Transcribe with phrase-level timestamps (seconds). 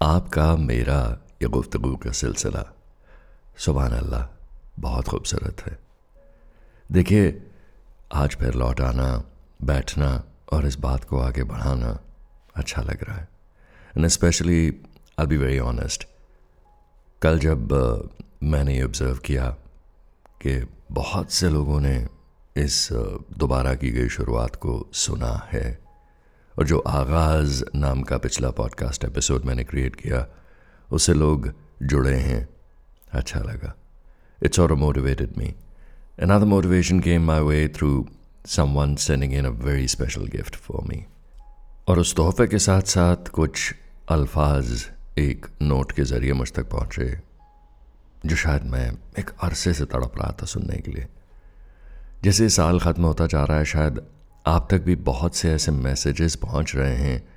[0.00, 1.00] आपका, मेरा
[1.42, 2.62] ये गुफ्तगु का सिलसिला
[3.58, 4.22] सुबह अल्लाह
[4.80, 5.76] बहुत खूबसूरत है।
[6.92, 7.42] देखिए,
[8.12, 9.08] आज फिर लौट आना,
[9.62, 10.08] बैठना
[10.52, 11.98] और इस बात को आगे बढ़ाना
[12.56, 13.28] अच्छा लग रहा है।
[13.96, 14.62] And specially
[15.20, 16.08] I be very honest
[17.22, 17.74] कल जब
[18.42, 19.50] मैंने ये ऑब्ज़र्व किया
[20.42, 20.56] कि
[20.92, 21.96] बहुत से लोगों ने
[22.56, 22.88] इस
[23.38, 25.66] दोबारा की गई शुरुआत को सुना है
[26.58, 30.26] और जो आगाज़ नाम का पिछला पॉडकास्ट एपिसोड मैंने क्रिएट किया,
[30.92, 31.52] उससे लोग
[31.82, 32.48] जुड़े हैं।
[33.12, 33.74] अच्छा लगा।
[34.42, 35.54] इट्स और motivated me
[36.22, 38.04] Another motivation came my way through
[38.46, 40.98] someone sending in a very special gift for me.
[41.88, 43.74] और उस तोहफे के साथ साथ कुछ
[44.10, 47.20] अल्फाज एक नोट के ज़रिए मुझ तक पहुँचे,
[48.26, 51.06] जो शायद मैं एक अरसे से तड़प रहा था सुनने के लिए।
[52.24, 54.02] जैसे साल ख़त्म होता जा रहा है, शायद
[54.46, 57.28] आप तक भी बहुत से ऐसे मैसेजेस पहुँच रहे हैं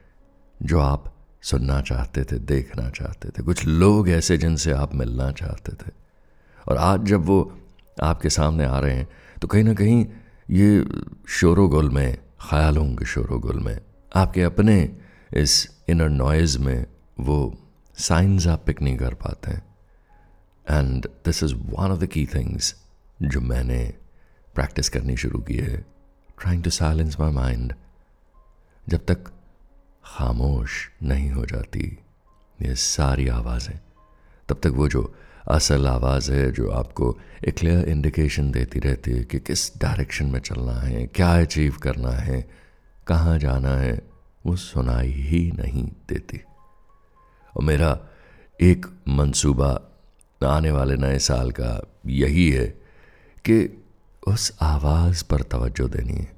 [0.64, 5.72] जो आप सुनना चाहते थे, देखना चाहते थे। कुछ लोग ऐसे जिनसे आप मिलना चाहते
[5.72, 5.92] थे।
[6.68, 7.60] और आज जब वो
[8.04, 9.08] आपके सामने आ रहे हैं
[9.42, 10.06] तो कहीं ना कहीं
[10.50, 10.86] ये
[11.30, 12.18] शोर गुल में,
[12.50, 13.80] ख्यालों के शोर गुल में,
[14.16, 14.98] आपके अपने
[15.34, 16.86] इस इनर नॉइज़ में
[17.20, 17.58] वो
[17.98, 19.64] साइंस आप पिक नहीं कर पाते हैं।
[20.70, 22.76] And this is one of the key things
[23.22, 23.94] जो मैंने
[24.56, 25.93] प्रैक्टिस करनी शुरू की है।
[26.44, 27.74] Trying to silence my mind
[28.90, 29.28] जब तक
[30.06, 32.00] खामोश नहीं हो जाती
[32.62, 33.80] ये सारी आवाज़ें,
[34.50, 35.16] तब तक वो जो
[35.52, 40.40] असल आवाज़ है, जो आपको एक क्लियर इंडिकेशन देती रहती है कि किस डायरेक्शन में
[40.40, 42.50] चलना है, क्या अचीव करना है,
[43.08, 44.02] कहाँ जाना है,
[44.46, 46.42] वो सुनाई ही नहीं देती।
[47.58, 48.00] और मेरा
[48.62, 49.82] एक मंसूबा
[50.48, 52.68] आने वाले नए साल का यही है
[53.38, 53.83] कि
[54.28, 56.32] उस आवाज़ पर तवज्जो देनी है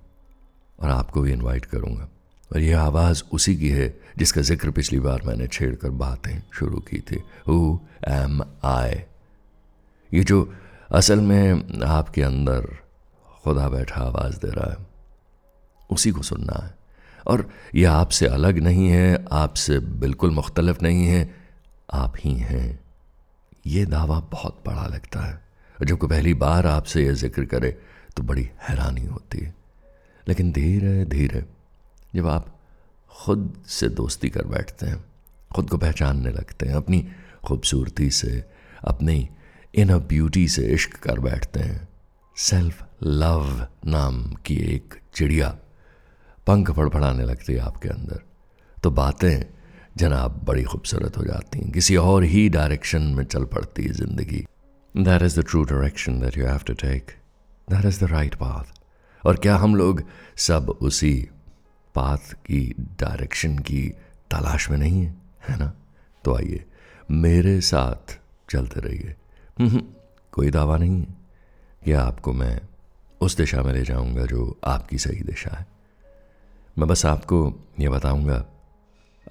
[0.80, 2.08] और आपको भी इनवाइट करूँगा।
[2.52, 7.00] और यह आवाज़ उसी की है जिसका ज़िक्र पिछली बार मैंने छेड़कर बातें शुरू की
[7.00, 8.95] थी। हु एम आई
[10.13, 10.53] ये जो
[10.91, 12.68] असल में आपके अंदर
[13.44, 14.78] खुदा बैठा आवाज़ दे रहा है,
[15.90, 16.74] उसी को सुनना है।
[17.28, 21.35] और यह आपसे अलग नहीं है, आपसे बिल्कुल मुख्तलफ नहीं है,
[21.94, 22.79] आप ही हैं।
[23.68, 25.44] ये दावा बहुत बड़ा लगता है।
[25.84, 27.78] जब कोई पहली बार आपसे यह ज़िक्र करे
[28.18, 29.53] तो बड़ी हैरानी होती है।
[30.28, 31.44] लेकिन धीरे धीरे
[32.16, 32.47] जब आप
[33.12, 35.03] खुद से दोस्ती कर बैठते हैं,
[35.56, 37.08] खुद को पहचानने लगते हैं, अपनी
[37.46, 38.44] खूबसूरती से,
[38.84, 39.30] अपनी
[39.75, 41.88] इन ब्यूटी से इश्क कर बैठते हैं।
[42.38, 45.50] सेल्फ लव नाम की एक चिड़िया
[46.47, 48.22] पंख फड़फड़ाने लगती है आपके अंदर।
[48.84, 49.46] तो बातें,
[49.97, 54.46] जनाब, बड़ी खूबसूरत हो जाती हैं। किसी और ही डायरेक्शन में चल पड़ती है ज़िंदगी।
[54.97, 57.11] That is the true direction that you have to take
[57.69, 58.79] that is the right path
[59.25, 60.03] और क्या हम लोग
[60.38, 61.29] सब उसी
[61.95, 63.88] पाथ की डायरेक्शन की
[64.31, 65.16] तलाश में नहीं है?
[65.50, 65.73] है ना?
[66.23, 66.66] तो आइए,
[67.11, 68.19] मेरे साथ
[68.50, 69.16] चलते रहिए।
[70.31, 71.16] कोई दावा नहीं है
[71.85, 72.62] कि आपको मैं
[73.22, 75.66] उस दिशा में ले जाऊँगा जो आपकी सही दिशा है।
[76.77, 78.45] मैं बस आपको ये बताऊँगा,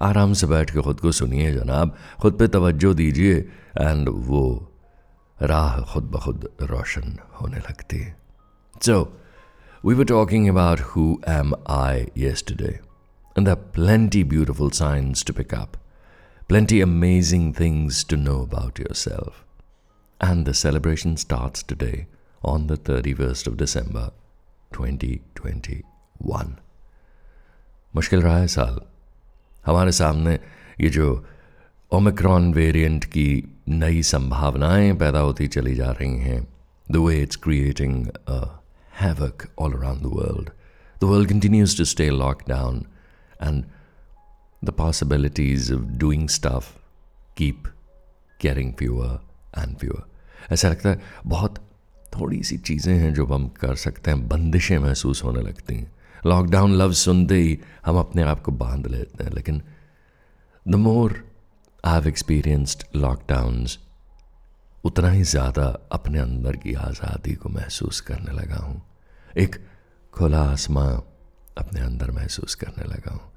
[0.01, 3.35] आराम से बैठ के खुद को सुनिए जनाब, खुद पे तवज्जो दीजिए
[3.81, 4.71] एंड वो
[5.41, 8.15] राह खुद ब खुद रोशन होने लगती है
[8.85, 9.01] so
[9.85, 12.75] we were talking about who am I yesterday,
[13.35, 15.77] and there are plenty beautiful signs to pick up,
[16.49, 19.41] plenty amazing things to know about yourself.
[20.21, 22.07] And the celebration starts today
[22.41, 24.05] on the 31st of December
[24.71, 26.53] 2021.
[27.95, 28.79] मुश्किल रहा है साल
[29.65, 30.39] हमारे सामने
[30.81, 31.25] ये जो
[31.91, 36.47] Omicron variant की नई संभावनाएँ पैदा होती चली जा रही हैं।
[36.91, 38.07] The way it's creating
[39.01, 40.49] havoc all around the world
[41.01, 42.83] the world continues to stay lockdown
[43.43, 43.63] and
[44.63, 46.65] the possibilities of doing stuff
[47.37, 47.67] keep
[48.41, 50.03] caring pure and pure
[50.51, 51.59] ऐसा लगता है बहुत
[52.15, 55.91] थोड़ी सी चीज़ें हैं जो हम कर सकते हैं, बंदिशें महसूस होने लगती हैं।
[56.25, 59.61] लॉकडाउन लव सुनते ही हम अपने आप को बाँध लेते हैं, लेकिन
[60.65, 61.23] the more
[61.85, 63.79] I have experienced lockdowns
[64.85, 68.81] उतना ही ज़्यादा अपने अंदर की आज़ादी को महसूस करने लगा हूँ।
[69.37, 69.55] एक
[70.13, 70.99] खुला आसमां
[71.57, 73.31] अपने अंदर महसूस करने लगा हूँ।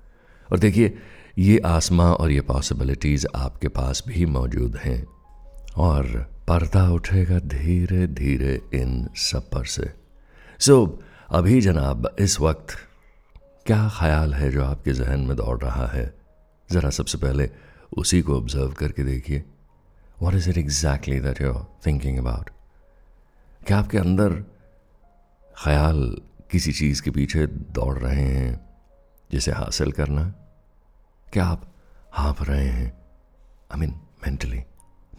[0.53, 0.99] और देखिए
[1.39, 5.07] ये आसमां और ये पॉसिबिलिटीज़ आपके पास भी मौजूद हैं।
[5.77, 9.93] और पर्दा उठेगा धीरे धीरे इन सब पर से
[10.61, 12.77] सो। So, अभी जनाब इस वक्त
[13.67, 16.15] क्या ख्याल है जो आपके जहन में दौड़ रहा है?
[16.73, 17.51] ज़रा सबसे पहले
[17.97, 19.45] उसी को ऑब्ज़र्व करके देखिए।
[20.23, 22.51] What is it exactly that you thinking about
[23.67, 24.45] क्या आपके अंदर
[25.65, 26.21] ख्याल
[26.51, 28.61] किसी चीज़ के पीछे दौड़ रहे हैं,
[29.33, 30.23] जिसे हासिल करना?
[31.33, 31.73] क्या आप
[32.13, 32.93] हाँप रहे हैं?
[33.73, 33.91] I mean
[34.27, 34.59] mentally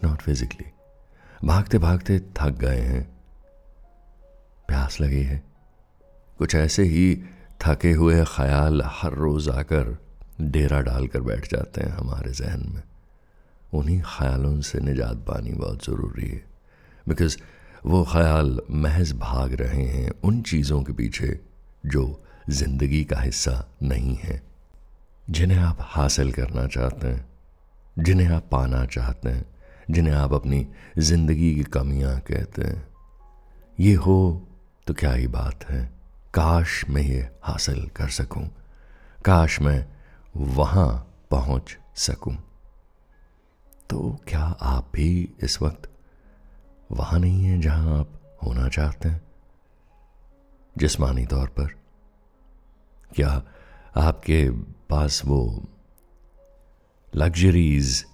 [0.04, 0.70] not physically
[1.44, 3.20] भागते भागते थक गए हैं।
[4.68, 5.42] प्यास लगी है।
[6.38, 7.22] कुछ ऐसे ही
[7.62, 10.09] थके हुए ख्याल हर रोज आकर
[10.40, 12.82] डेरा डालकर बैठ जाते हैं हमारे जहन में।
[13.74, 16.44] उन्हीं ख्यालों से निजात पानी बहुत ज़रूरी है।
[17.08, 17.36] बिकॉज़
[17.86, 21.40] वो ख्याल महज भाग रहे हैं उन चीज़ों के पीछे
[21.86, 24.42] जो ज़िंदगी का हिस्सा नहीं है।
[25.30, 27.28] जिन्हें आप हासिल करना चाहते हैं,
[27.98, 29.44] जिन्हें आप पाना चाहते हैं,
[29.90, 30.66] जिन्हें आप अपनी
[30.98, 32.88] ज़िंदगी की कमियाँ कहते हैं।
[33.80, 34.46] ये हो
[34.86, 35.84] तो क्या ही बात है?
[36.34, 38.48] काश मैं ये हासिल कर सकूँ।
[39.24, 39.99] काश मैं
[40.36, 42.36] वहाँ पहुँच सकूँ।
[43.90, 45.90] तो क्या आप भी इस वक्त
[46.92, 49.22] वहाँ नहीं हैं जहाँ आप होना चाहते हैं?
[50.78, 51.66] जिस्मानी तौर पर।
[53.14, 53.42] क्या
[53.96, 54.50] आपके
[54.90, 55.62] पास वो
[57.14, 58.04] लग्जरीज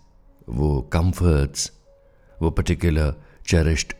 [0.48, 1.72] वो कंफर्ट्स
[2.42, 3.14] वो पर्टिकुलर
[3.46, 3.92] चेरिस्ड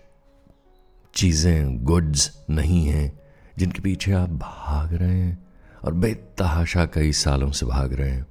[1.15, 3.21] चीज़ें गुड्स नहीं हैं
[3.59, 5.46] जिनके पीछे आप भाग रहे हैं?
[5.85, 8.27] और बेतहाशा कई सालों से भाग रहे हैं।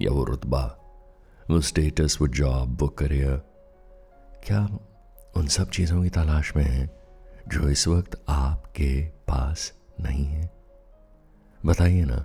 [0.00, 0.78] या वो रुतबा,
[1.50, 3.42] वो स्टेटस वो जॉब वो करियर
[4.46, 4.78] क्या
[5.36, 6.90] उन सब चीज़ों की तलाश में हैं
[7.48, 10.50] जो इस वक्त आपके पास नहीं है?
[11.66, 12.24] बताइए ना,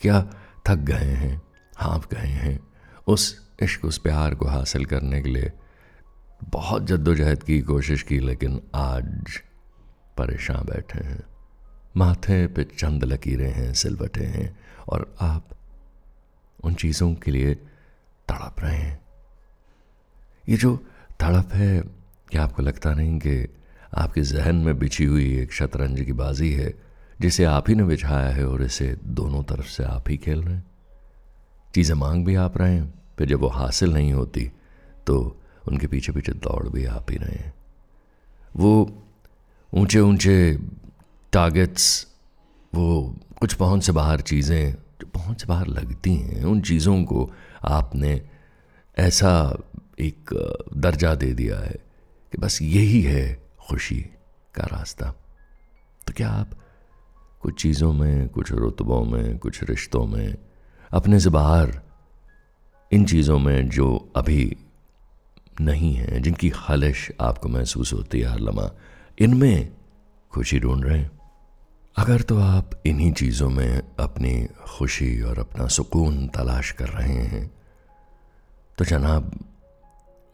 [0.00, 0.22] क्या
[0.66, 1.42] थक गए हैं
[1.76, 2.60] हाँप गए हैं
[3.06, 5.52] उस इश्क, उस प्यार को हासिल करने के लिए?
[6.44, 9.24] बहुत जद्दोजहद की कोशिश की, लेकिन आज
[10.16, 11.35] परेशान बैठे हैं।
[11.96, 14.56] माथे पे चंद लकीरें हैं, सिलवटे हैं
[14.88, 15.48] और आप
[16.64, 17.54] उन चीज़ों के लिए
[18.28, 18.98] तड़प रहे हैं।
[20.48, 20.76] ये जो
[21.20, 21.80] तड़प है,
[22.30, 23.54] क्या आपको लगता नहीं कि
[23.94, 26.72] आपके जहन में बिछी हुई एक शतरंज की बाजी है,
[27.20, 30.54] जिसे आप ही ने बिछाया है और इसे दोनों तरफ़ से आप ही खेल रहे
[30.54, 30.64] हैं?
[31.74, 34.50] चीज़ें मांग भी आप रहे हैं, फिर जब वो हासिल नहीं होती
[35.06, 35.16] तो
[35.68, 37.52] उनके पीछे पीछे दौड़ भी आप ही रहे हैं।
[38.56, 39.02] वो
[39.72, 40.36] ऊँचे ऊँचे
[41.36, 42.06] टारगेट्स
[42.74, 47.32] वो कुछ पहुँच से बाहर चीज़ें, जो पहुँच से बाहर लगती हैं, उन चीज़ों को
[47.64, 48.28] आपने
[48.98, 49.62] ऐसा
[50.00, 50.30] एक
[50.76, 51.76] दर्जा दे दिया है
[52.32, 54.00] कि बस यही है खुशी
[54.54, 55.10] का रास्ता।
[56.06, 56.50] तो क्या आप
[57.40, 60.36] कुछ चीज़ों में, कुछ रुतबों में, कुछ रिश्तों में,
[60.90, 61.80] अपने से बाहर
[62.92, 64.56] इन चीज़ों में जो अभी
[65.60, 68.70] नहीं है, जिनकी खालिश आपको महसूस होती है हर लम्हा,
[69.18, 69.72] इनमें
[70.30, 71.15] खुशी ढूंढ रहे हैं?
[71.96, 77.50] अगर तो आप इन्हीं चीज़ों में अपनी खुशी और अपना सुकून तलाश कर रहे हैं
[78.78, 79.38] तो जनाब,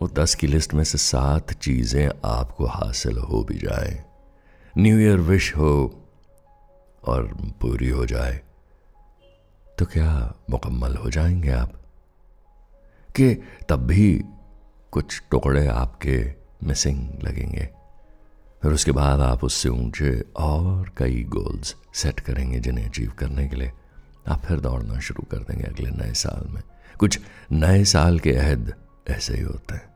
[0.02, 4.04] वो दस की लिस्ट में से सात चीज़ें आपको हासिल हो भी जाए।
[4.78, 6.04] न्यू ईयर विश हो
[7.04, 7.26] और
[7.60, 8.40] पूरी हो जाए
[9.78, 11.72] तो क्या मुकम्मल हो जाएँगे आप?
[13.16, 13.34] कि
[13.68, 14.22] तब भी
[14.90, 17.68] कुछ टुकड़े आपके मिसिंग लगेंगे।
[18.62, 23.56] फिर उसके बाद आप उससे ऊँचे और कई गोल्स सेट करेंगे जिन्हें अचीव करने के
[23.56, 23.72] लिए।
[24.28, 26.62] आप फिर दौड़ना शुरू कर देंगे अगले नए साल में।
[26.98, 27.20] कुछ
[27.52, 28.74] नए साल के अहद
[29.08, 29.92] ऐसे ही होते हैं।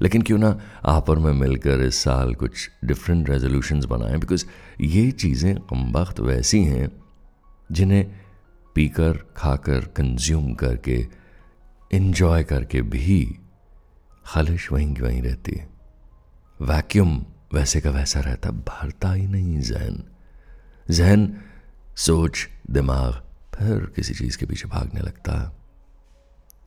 [0.00, 4.44] लेकिन क्यों ना आप और मैं मिलकर इस साल कुछ डिफरेंट रेजोल्यूशंस बनाएँ बिकॉज़
[4.80, 6.90] ये चीज़ें कम वक्त वैसी हैं
[7.72, 8.20] जिन्हें
[8.74, 11.06] पीकर, खाकर कंज्यूम करके
[11.92, 13.38] इन्जॉय करके भी
[14.26, 15.68] खालिश वहीं की वहीं रहती है।
[16.62, 20.04] वैक्यूम वैसे का वैसा रहता भरता ही नहीं जहन।
[20.90, 21.40] जहन,
[21.96, 23.22] सोच, दिमाग,
[23.54, 25.60] फिर किसी चीज़ के पीछे भागने लगता। है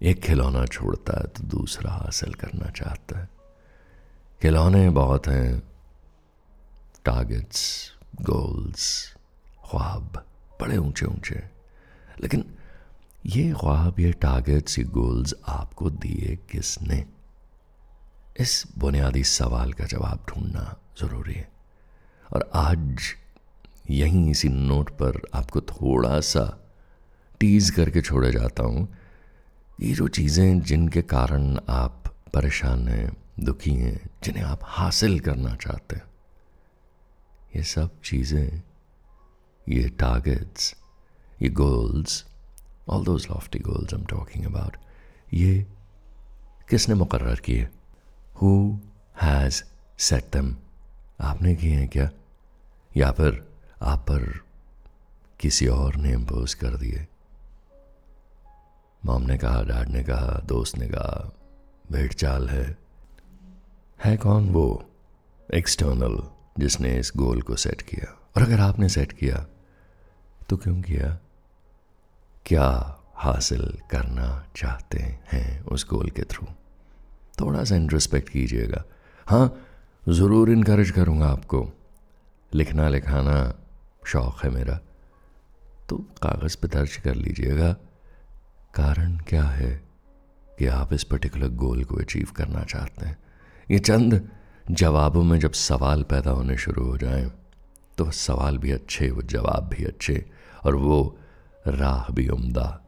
[0.01, 3.29] एक खिलौना छोड़ता है तो दूसरा हासिल करना चाहता है।
[4.41, 5.63] खिलौने बहुत हैं।
[7.05, 9.15] टारगेट्स गोल्स
[9.71, 10.25] ख्वाब,
[10.61, 11.35] बड़े ऊँचे ऊँचे
[12.21, 12.55] लेकिन
[13.25, 17.05] ये ख्वाब, ये टारगेट्स ये गोल्स आपको दिए किसने?
[18.35, 20.61] इस बुनियादी सवाल का जवाब ढूंढना
[20.99, 21.47] ज़रूरी है।
[22.29, 23.01] और आज
[23.89, 26.45] यहीं इसी नोट पर आपको थोड़ा सा
[27.39, 28.87] टीज करके छोड़े जाता हूँ।
[29.81, 35.95] ये जो चीज़ें जिनके कारण आप परेशान हैं, दुखी हैं, जिन्हें आप हासिल करना चाहते
[35.95, 36.03] हैं,
[37.55, 38.61] ये सब चीज़ें,
[39.67, 40.73] ये टारगेट्स
[41.41, 42.23] ये goals
[42.89, 44.77] all those lofty goals I am talking about
[45.33, 45.65] ये
[46.69, 47.67] किसने मुकर्र किए?
[48.41, 48.79] हु
[49.21, 49.63] हैज़
[49.99, 50.55] सेट दम
[51.21, 52.09] आपने किए हैं क्या?
[52.97, 53.47] या फिर
[53.81, 54.45] आप पर
[55.39, 57.07] किसी और ने इम्पोज कर दिए?
[59.05, 61.31] मॉम ने कहा, डैड ने कहा, दोस्त ने कहा
[61.91, 62.77] भेड़ चाल है।
[64.05, 64.85] है कौन वो
[65.53, 66.23] एक्सटर्नल
[66.59, 68.19] जिसने इस गोल को सेट किया?
[68.35, 69.45] और अगर आपने सेट किया
[70.49, 71.19] तो क्यों किया?
[72.45, 76.47] क्या हासिल करना चाहते हैं उस गोल के थ्रू
[77.43, 78.83] थोड़ा सा इंट्रोस्पेक्ट कीजिएगा।
[79.27, 79.45] हाँ
[80.09, 81.71] ज़रूर इनक्रेज करूँगा आपको।
[82.53, 83.53] लिखना, लिखाना
[84.05, 84.79] शौक़ है मेरा।
[85.89, 87.71] तो कागज़ पर दर्ज कर लीजिएगा।
[88.75, 89.81] कारण क्या है
[90.59, 93.17] कि आप इस पर्टिकुलर गोल को अचीव करना चाहते हैं?
[93.71, 94.29] ये चंद
[94.71, 97.31] जवाबों में जब सवाल पैदा होने शुरू हो जाएँ
[97.97, 100.25] तो सवाल भी अच्छे, वो जवाब भी अच्छे
[100.63, 101.17] और वो
[101.67, 102.79] राह भी उम्दा।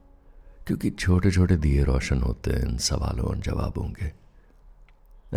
[0.67, 4.24] क्योंकि छोटे छोटे दिए रोशन होते हैं इन सवालों और जवाबों के।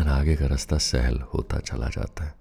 [0.06, 2.34] आगे का रास्ता सहल होता चला जाता है।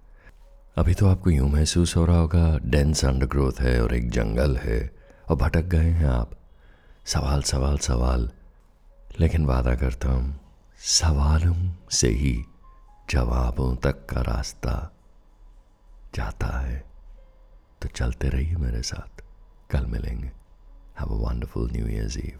[0.76, 4.90] अभी तो आपको यूँ महसूस हो रहा होगा डेंस अंडरग्रोथ है और एक जंगल है,
[5.28, 6.30] और भटक गए हैं आप।
[7.06, 8.30] सवाल सवाल सवाल।
[9.20, 10.40] लेकिन वादा करता हूँ,
[10.78, 12.44] सवालों से ही
[13.10, 14.92] जवाबों तक का रास्ता
[16.14, 16.84] जाता है।
[17.82, 19.22] तो चलते रहिए मेरे साथ।
[19.70, 20.30] कल मिलेंगे।
[21.00, 22.38] Have a wonderful new year's eve